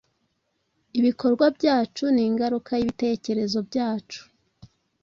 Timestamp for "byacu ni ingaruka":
1.57-2.71